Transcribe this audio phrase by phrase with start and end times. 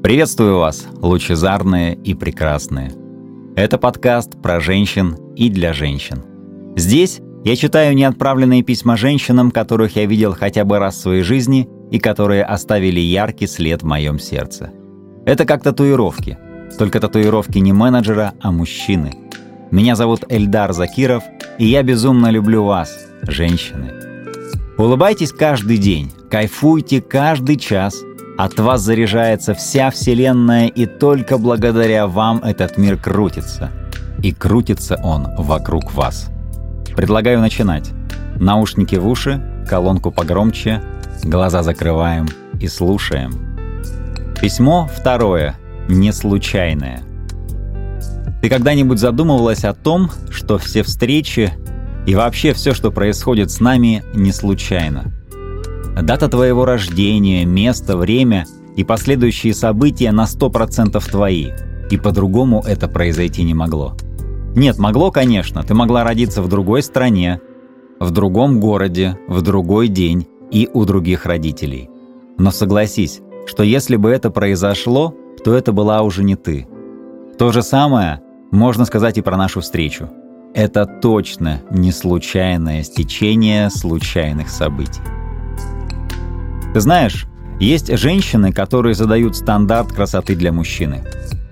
[0.00, 2.92] Приветствую вас, лучезарные и прекрасные.
[3.56, 6.22] Это подкаст про женщин и для женщин.
[6.76, 11.68] Здесь я читаю неотправленные письма женщинам, которых я видел хотя бы раз в своей жизни
[11.90, 14.70] и которые оставили яркий след в моем сердце.
[15.26, 16.38] Это как татуировки.
[16.78, 19.12] Только татуировки не менеджера, а мужчины.
[19.72, 21.24] Меня зовут Эльдар Закиров,
[21.58, 23.92] и я безумно люблю вас, женщины.
[24.78, 28.00] Улыбайтесь каждый день, кайфуйте каждый час.
[28.38, 33.72] От вас заряжается вся Вселенная, и только благодаря вам этот мир крутится.
[34.22, 36.30] И крутится он вокруг вас.
[36.94, 37.90] Предлагаю начинать.
[38.36, 40.80] Наушники в уши, колонку погромче,
[41.24, 42.28] глаза закрываем
[42.60, 43.32] и слушаем.
[44.40, 45.56] Письмо второе,
[45.88, 47.02] не случайное.
[48.40, 51.54] Ты когда-нибудь задумывалась о том, что все встречи
[52.06, 55.17] и вообще все, что происходит с нами, не случайно.
[56.02, 61.48] Дата твоего рождения, место, время и последующие события на 100% твои,
[61.90, 63.96] и по-другому это произойти не могло.
[64.54, 67.40] Нет, могло, конечно, ты могла родиться в другой стране,
[67.98, 71.90] в другом городе, в другой день и у других родителей.
[72.38, 76.68] Но согласись, что если бы это произошло, то это была уже не ты.
[77.38, 80.08] То же самое можно сказать и про нашу встречу.
[80.54, 85.17] Это точно не случайное стечение случайных событий.
[86.74, 87.26] Ты знаешь,
[87.60, 91.02] есть женщины, которые задают стандарт красоты для мужчины.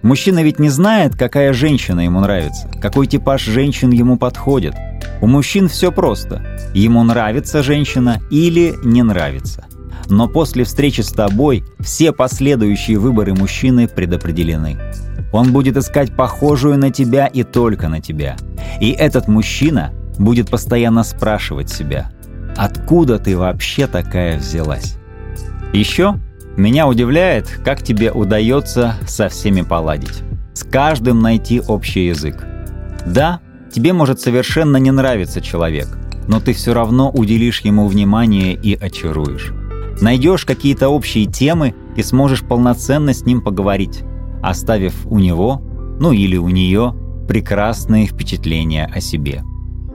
[0.03, 4.75] Мужчина ведь не знает, какая женщина ему нравится, какой типаж женщин ему подходит.
[5.21, 6.47] У мужчин все просто.
[6.75, 9.65] Ему нравится женщина или не нравится.
[10.09, 14.79] Но после встречи с тобой все последующие выборы мужчины предопределены.
[15.33, 18.37] Он будет искать похожую на тебя и только на тебя.
[18.81, 22.13] И этот мужчина будет постоянно спрашивать себя,
[22.57, 24.97] откуда ты вообще такая взялась?
[25.77, 26.21] Еще
[26.57, 30.23] меня удивляет, как тебе удается со всеми поладить.
[30.55, 32.45] С каждым найти общий язык.
[33.07, 33.41] Да,
[33.73, 35.89] тебе может совершенно не нравиться человек,
[36.29, 39.53] но ты все равно уделишь ему внимание и очаруешь.
[40.01, 44.03] Найдешь какие-то общие темы и сможешь полноценно с ним поговорить
[44.43, 45.61] оставив у него,
[45.99, 46.95] ну или у нее,
[47.29, 49.43] прекрасные впечатления о себе.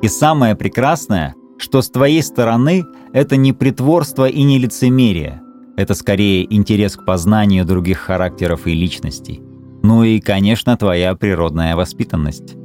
[0.01, 2.83] И самое прекрасное, что с твоей стороны
[3.13, 5.41] это не притворство и не лицемерие,
[5.77, 9.41] это скорее интерес к познанию других характеров и личностей.
[9.83, 12.55] Ну и, конечно, твоя природная воспитанность.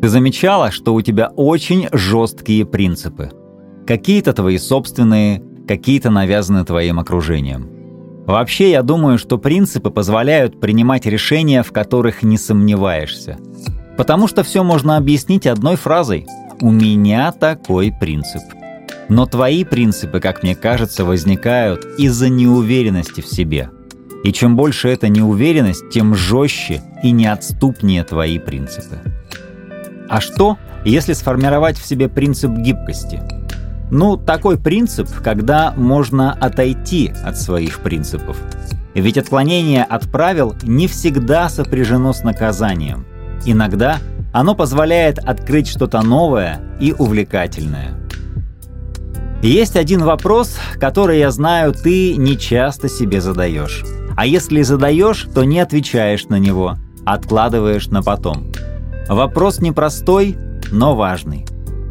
[0.00, 3.30] Ты замечала, что у тебя очень жесткие принципы.
[3.86, 7.68] Какие-то твои собственные, какие-то навязаны твоим окружением.
[8.26, 13.38] Вообще, я думаю, что принципы позволяют принимать решения, в которых не сомневаешься.
[13.96, 16.26] Потому что все можно объяснить одной фразой
[16.60, 18.42] «У меня такой принцип».
[19.08, 23.70] Но твои принципы, как мне кажется, возникают из-за неуверенности в себе.
[24.24, 29.00] И чем больше эта неуверенность, тем жестче и неотступнее твои принципы.
[30.08, 33.20] А что, если сформировать в себе принцип гибкости–
[33.90, 38.36] ну, такой принцип, когда можно отойти от своих принципов.
[38.94, 43.06] Ведь отклонение от правил не всегда сопряжено с наказанием.
[43.44, 43.98] Иногда
[44.32, 47.94] оно позволяет открыть что-то новое и увлекательное.
[49.42, 53.84] Есть один вопрос, который, я знаю, ты не часто себе задаешь.
[54.16, 58.52] А если задаешь, то не отвечаешь на него, откладываешь на потом.
[59.08, 60.36] Вопрос непростой,
[60.72, 61.46] но важный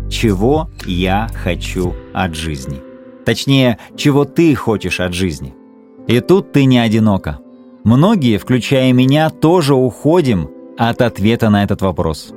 [0.09, 2.81] чего я хочу от жизни.
[3.25, 5.53] Точнее, чего ты хочешь от жизни.
[6.07, 7.39] И тут ты не одинока.
[7.83, 12.33] Многие, включая меня, тоже уходим от ответа на этот вопрос.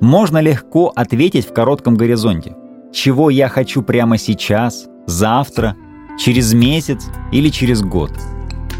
[0.00, 2.54] Можно легко ответить в коротком горизонте.
[2.92, 5.76] Чего я хочу прямо сейчас, завтра,
[6.18, 8.12] через месяц или через год.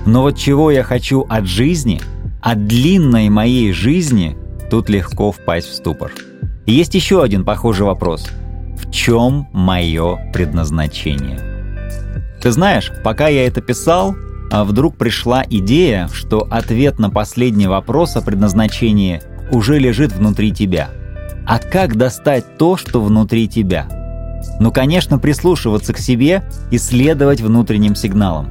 [0.07, 2.01] Но вот чего я хочу от жизни,
[2.43, 4.37] от длинной моей жизни,
[4.71, 6.13] тут легко впасть в ступор
[6.71, 8.29] есть еще один похожий вопрос.
[8.77, 11.39] В чем мое предназначение?
[12.41, 14.15] Ты знаешь, пока я это писал,
[14.51, 20.91] а вдруг пришла идея, что ответ на последний вопрос о предназначении уже лежит внутри тебя.
[21.47, 23.89] А как достать то, что внутри тебя?
[24.59, 28.49] Ну, конечно, прислушиваться к себе и следовать внутренним сигналам.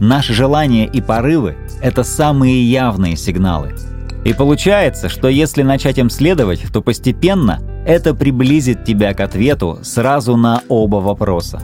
[0.00, 3.74] Наши желания и порывы– это самые явные сигналы–
[4.24, 10.36] и получается, что если начать им следовать, то постепенно это приблизит тебя к ответу сразу
[10.36, 11.60] на оба вопроса.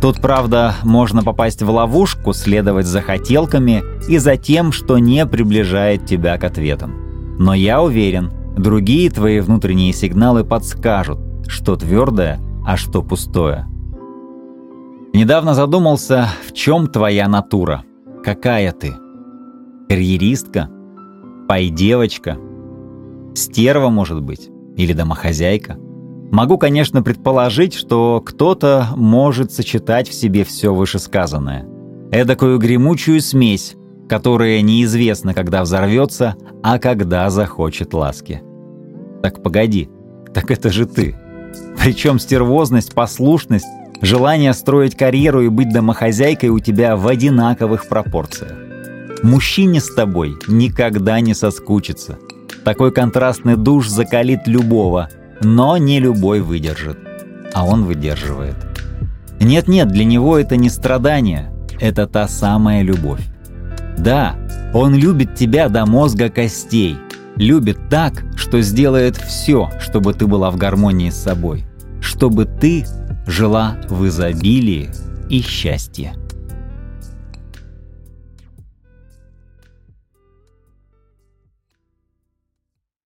[0.00, 6.06] Тут, правда, можно попасть в ловушку, следовать за хотелками и за тем, что не приближает
[6.06, 7.36] тебя к ответам.
[7.38, 13.66] Но я уверен, другие твои внутренние сигналы подскажут, что твердое, а что пустое.
[15.12, 17.84] Недавно задумался, в чем твоя натура,
[18.24, 18.94] какая ты–
[19.92, 20.70] Карьеристка?
[21.46, 22.38] Пай-девочка?
[23.34, 24.48] Стерва, может быть?
[24.78, 25.76] Или домохозяйка?
[26.30, 31.66] Могу, конечно, предположить, что кто-то может сочетать в себе все вышесказанное.
[32.10, 33.76] Эдакую гремучую смесь,
[34.08, 38.42] которая неизвестно, когда взорвется, а когда захочет ласки.
[39.22, 39.90] Так погоди,
[40.32, 41.14] так это же ты.
[41.78, 43.66] Причем стервозность, послушность,
[44.00, 48.54] желание строить карьеру и быть домохозяйкой у тебя в одинаковых пропорциях.
[49.22, 52.18] Мужчине с тобой никогда не соскучится.
[52.64, 55.08] Такой контрастный душ закалит любого–
[55.44, 56.98] но не любой выдержит.
[57.52, 58.56] А он выдерживает.
[59.40, 63.22] Нет-нет, для него это не страдание, это та самая любовь.
[63.98, 64.36] Да,
[64.72, 66.96] он любит тебя до мозга костей,
[67.36, 71.64] любит так, что сделает все, чтобы ты была в гармонии с собой,
[72.00, 72.86] чтобы ты
[73.26, 74.90] жила в изобилии
[75.28, 76.14] и счастье.